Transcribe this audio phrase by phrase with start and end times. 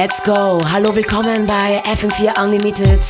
[0.00, 0.60] Let's go.
[0.70, 3.00] Hallo, willkommen bei FM4 Unlimited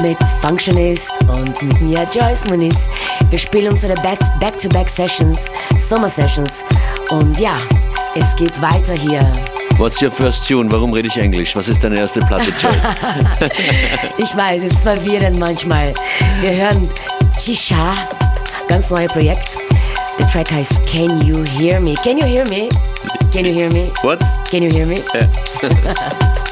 [0.00, 2.88] mit Functionist und mit mir Joyce Muniz.
[3.28, 5.44] Wir spielen unsere Back-to-Back-Sessions,
[5.76, 6.64] Sommer-Sessions.
[7.10, 7.58] Und ja,
[8.14, 9.30] es geht weiter hier.
[9.76, 10.72] What's your first tune?
[10.72, 11.54] Warum rede ich Englisch?
[11.54, 13.50] Was ist deine erste Platte, Joyce?
[14.16, 15.92] ich weiß, es ist verwirrend manchmal.
[16.40, 16.88] Wir hören
[17.38, 17.94] Chisha,
[18.68, 19.58] ganz neues Projekt.
[20.16, 21.92] The track heißt Can You Hear Me?
[22.02, 22.70] Can you hear me?
[23.34, 23.90] Can you hear me?
[24.02, 24.20] What?
[24.46, 25.02] Can you hear me?
[25.12, 26.34] Yeah.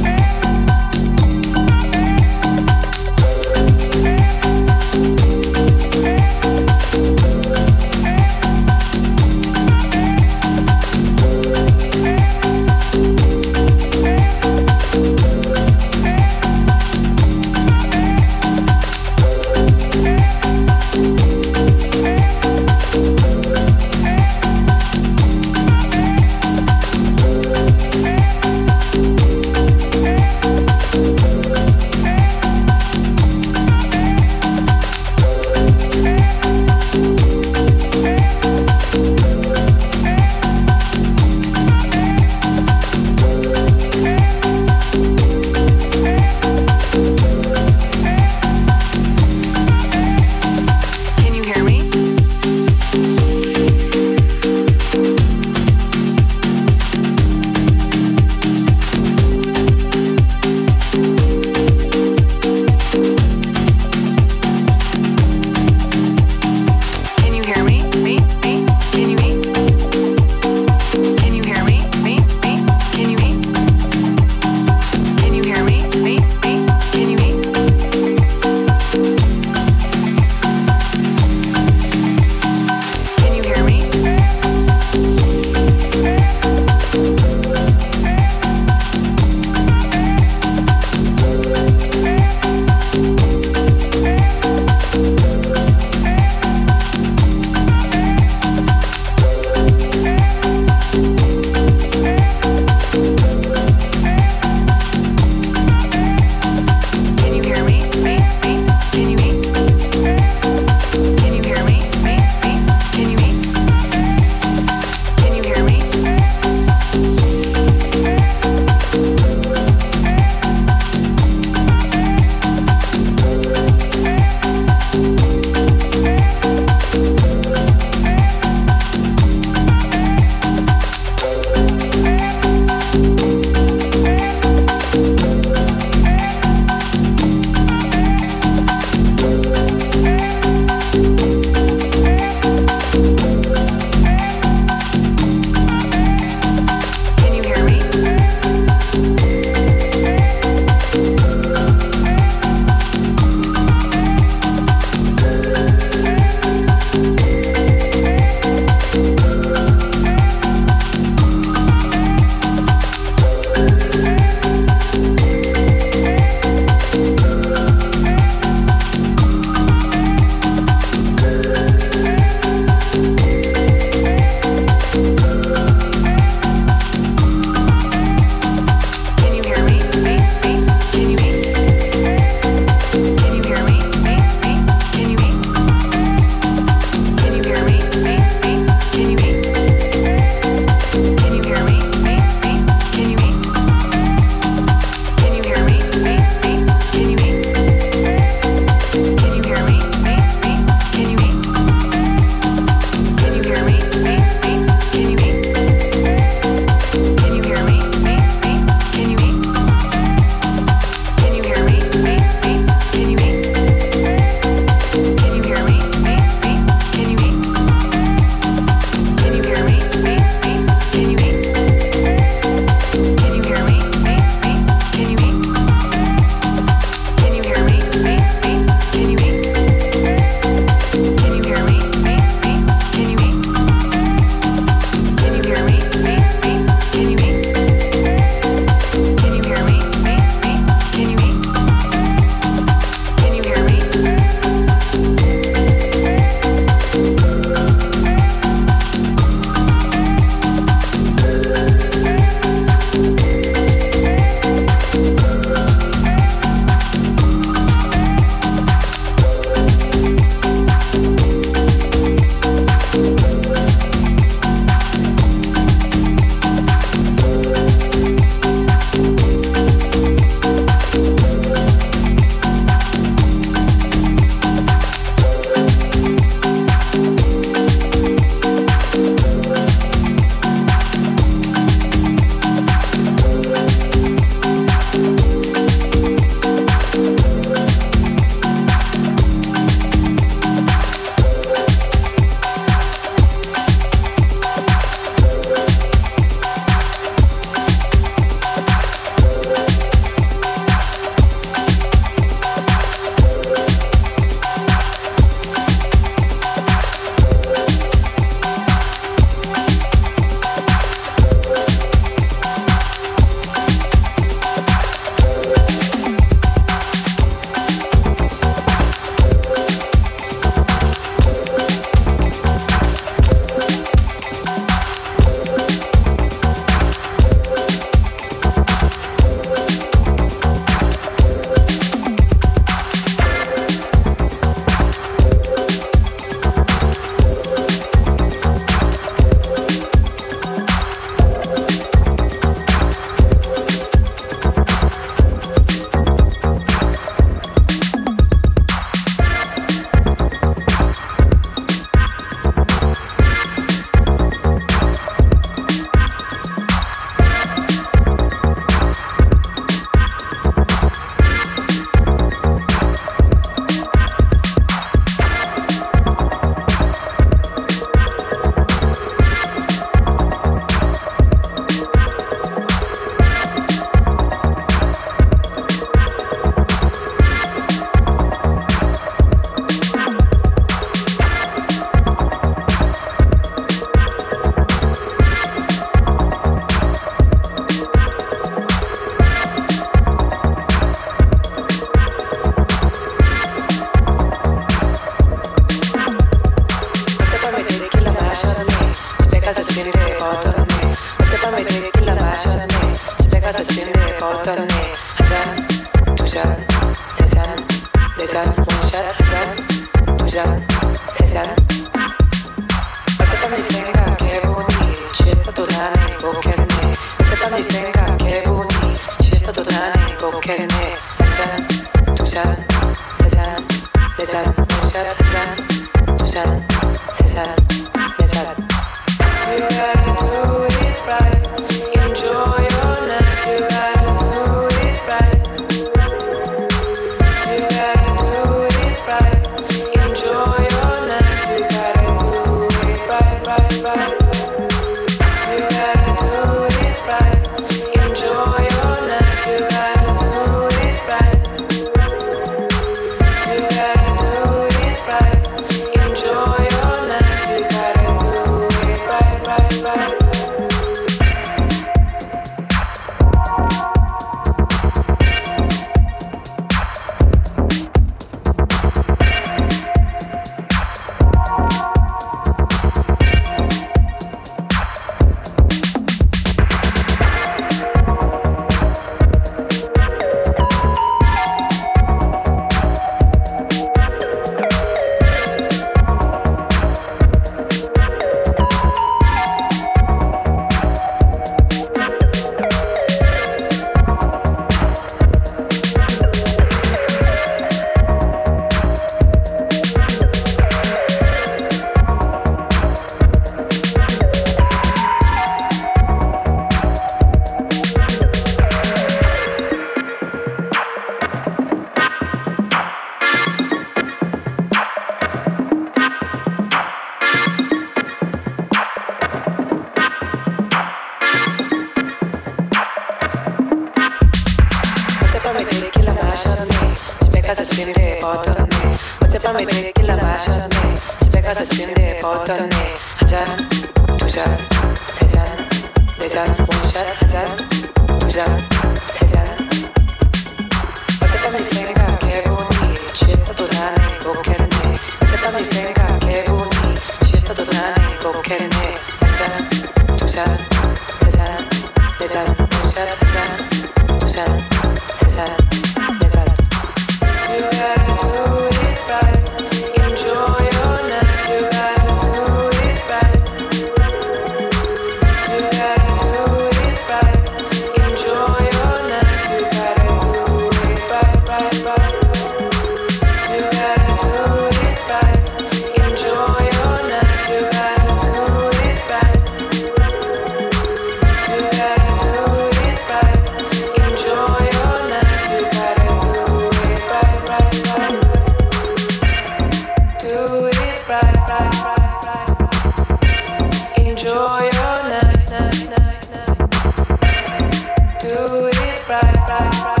[599.51, 600.00] right, right.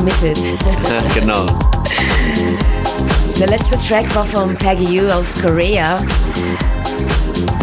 [0.00, 0.38] Limited.
[1.14, 1.44] genau.
[3.38, 6.02] Der letzte Track war von Peggy U aus Korea.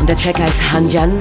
[0.07, 1.13] Der Track heißt Hanjan.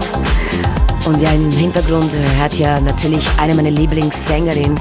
[1.07, 4.79] Und ja, im Hintergrund hört ja natürlich eine meiner Lieblingssängerinnen,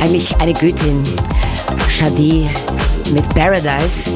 [0.00, 1.04] eigentlich eine Göttin,
[1.88, 2.50] Shadi
[3.12, 4.10] mit Paradise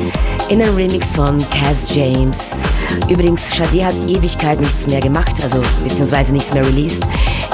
[0.48, 2.56] in einem Remix von Cass James.
[3.08, 7.04] Übrigens, Shadi hat Ewigkeit nichts mehr gemacht, also beziehungsweise nichts mehr released.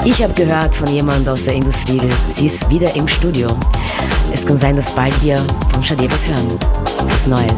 [0.03, 2.01] Ich habe gehört von jemand aus der Industrie,
[2.33, 3.49] sie ist wieder im Studio.
[4.33, 5.37] Es kann sein, dass bald wir
[5.71, 6.59] von Shadi was hören.
[7.07, 7.51] Was Neues.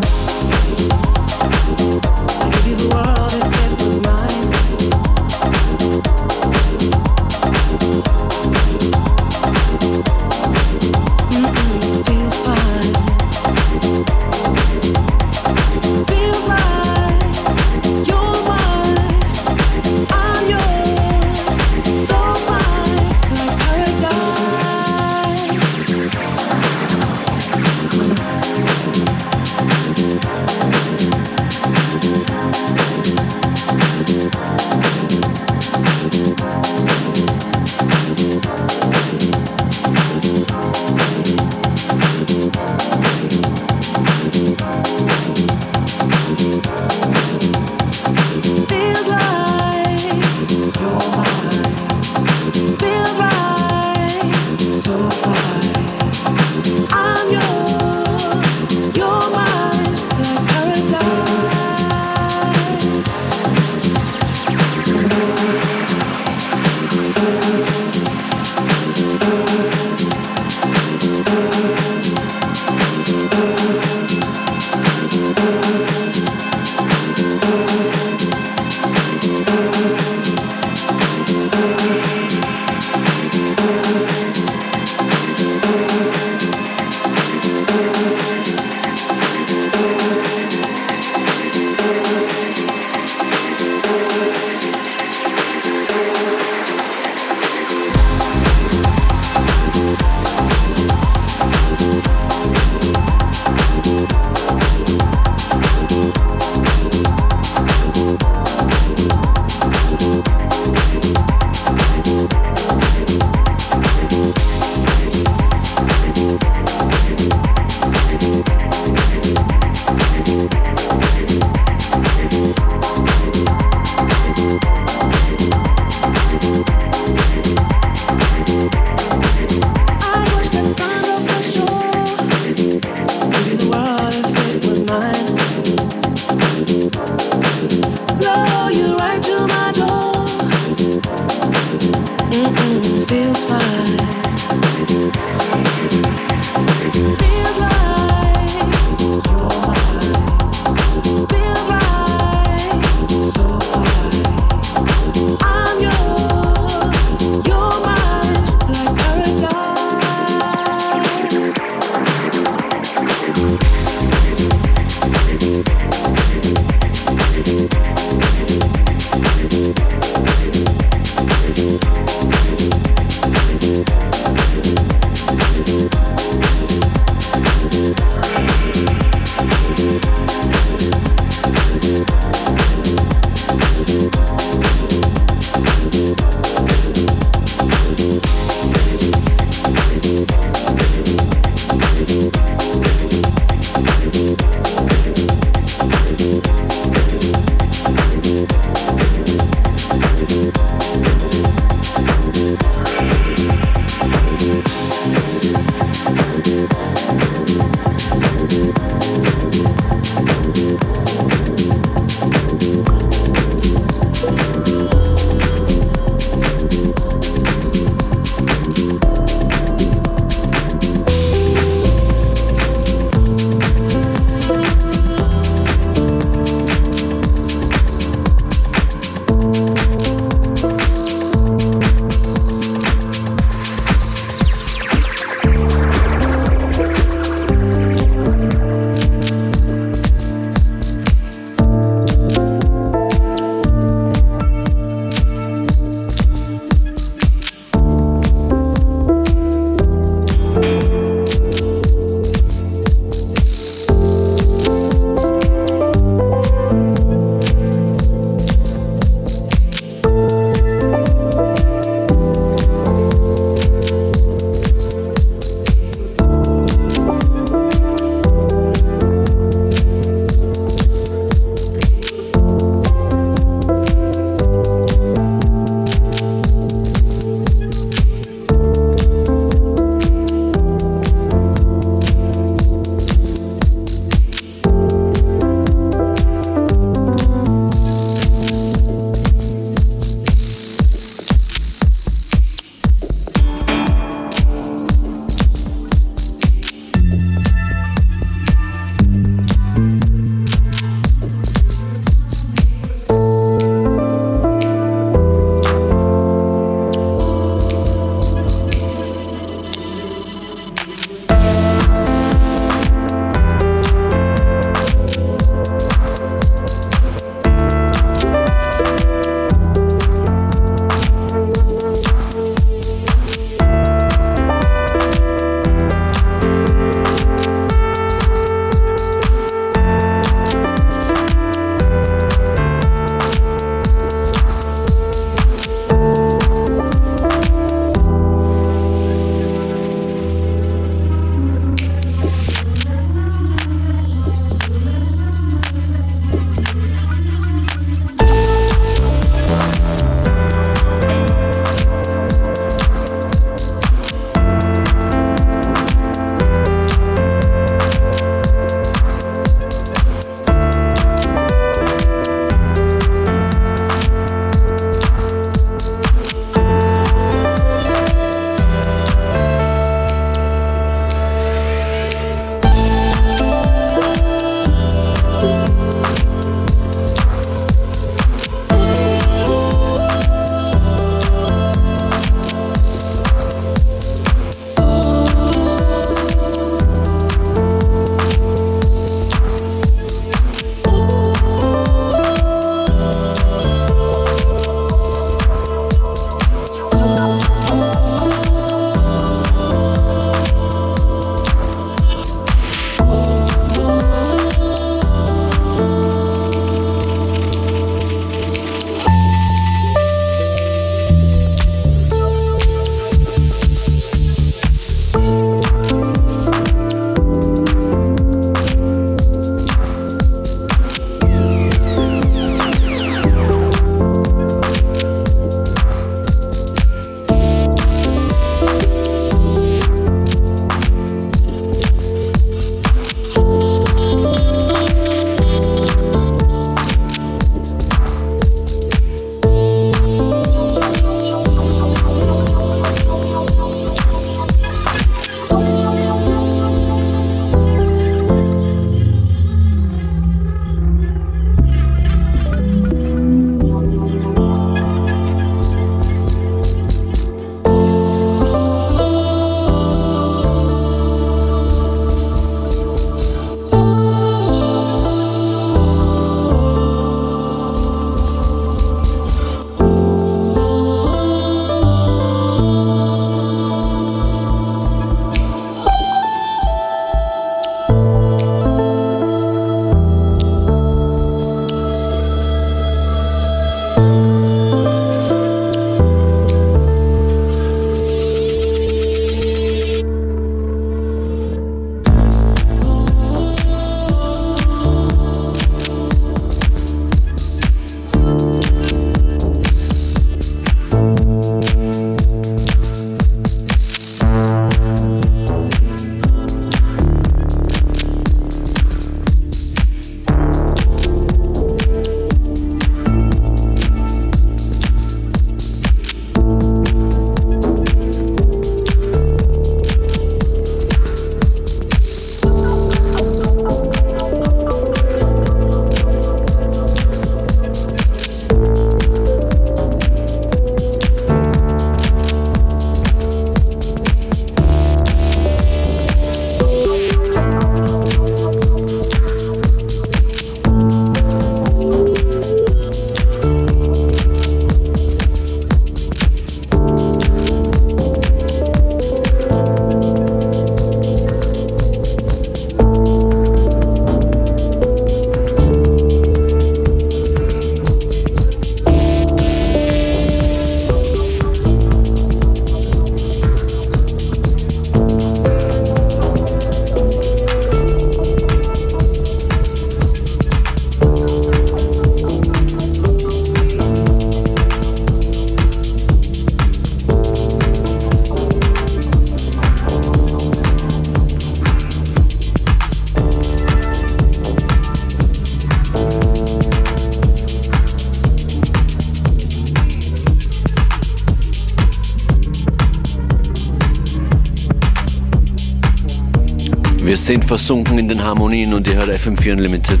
[597.54, 600.00] Versunken in den Harmonien und ihr hört FM4 Unlimited.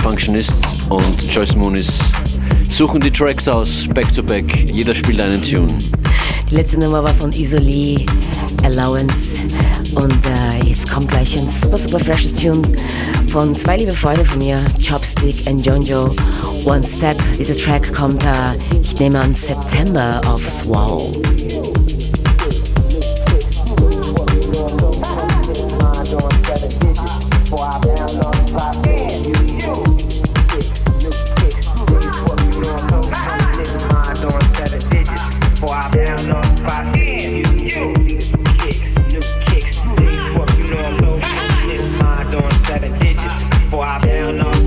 [0.00, 0.54] Functionist
[0.90, 1.98] und Joyce Moonis
[2.68, 4.70] suchen die Tracks aus, back to back.
[4.70, 5.66] Jeder spielt einen Tune.
[6.48, 8.06] Die letzte Nummer war von Isolee,
[8.62, 9.40] Allowance.
[9.96, 12.62] Und äh, jetzt kommt gleich ein super, super freshes Tune
[13.26, 16.14] von zwei liebe Freunde von mir, Chopstick und Jonjo.
[16.64, 17.16] One Step.
[17.36, 18.28] Dieser Track kommt, äh,
[18.80, 20.46] ich nehme an, September auf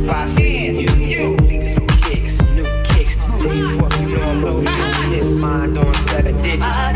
[0.07, 0.87] I see you.
[0.95, 3.17] New kicks, new kicks.
[3.41, 5.35] You.
[5.39, 6.94] Mind on seven digits.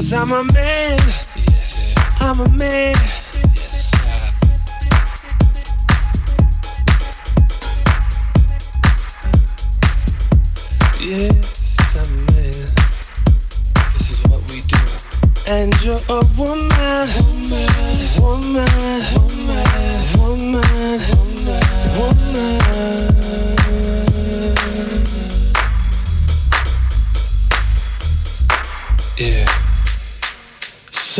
[0.00, 0.98] Cause I'm a man.
[2.20, 2.94] I'm a man.
[11.04, 12.64] Yes, I'm a man.
[13.92, 14.80] This is what we do.
[15.52, 16.70] And you're a woman.
[17.20, 17.68] Woman.
[18.16, 19.04] Woman.
[19.04, 19.60] Woman.
[20.16, 21.00] Woman.
[21.12, 21.60] Woman.
[21.98, 23.79] woman.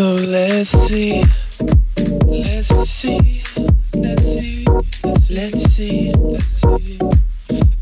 [0.01, 1.23] So let's see,
[2.25, 3.43] let's see,
[3.93, 4.65] let's see,
[5.29, 6.99] let's see, let's see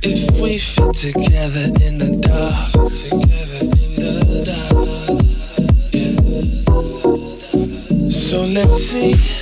[0.03, 2.73] if we fit together in the dark.
[2.97, 4.75] Together in the dark.
[7.93, 8.09] Yeah.
[8.09, 9.38] So let's see.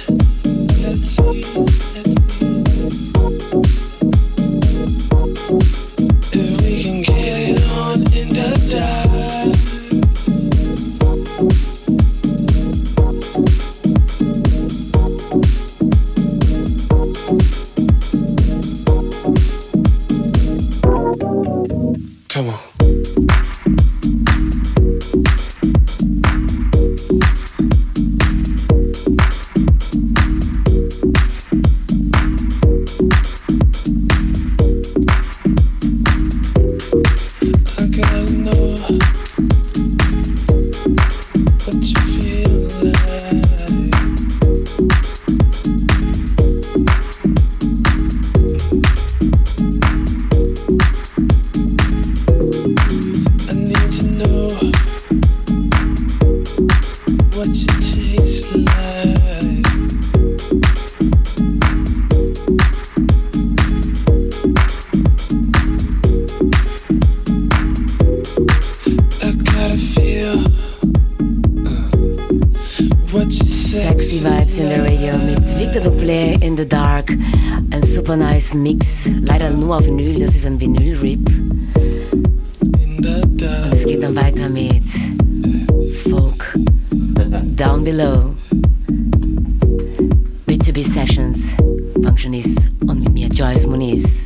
[78.17, 79.11] super nice Mix.
[79.23, 81.29] Leider nur auf Vinyl, das ist ein Vinyl-Rip.
[82.63, 83.43] Und
[83.73, 84.85] es geht dann weiter mit
[86.05, 86.59] Folk,
[87.57, 88.35] Down Below,
[90.47, 91.53] B2B Sessions,
[92.03, 94.26] Pensionist und mit mir Joyce Muniz.